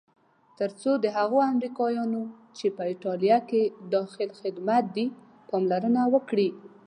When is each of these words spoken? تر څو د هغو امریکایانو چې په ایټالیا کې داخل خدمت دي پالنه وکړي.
تر 0.59 0.69
څو 0.81 0.91
د 1.03 1.05
هغو 1.17 1.37
امریکایانو 1.53 2.23
چې 2.57 2.67
په 2.75 2.83
ایټالیا 2.91 3.37
کې 3.49 3.61
داخل 3.95 4.29
خدمت 4.39 4.83
دي 4.95 5.05
پالنه 5.49 6.03
وکړي. 6.13 6.49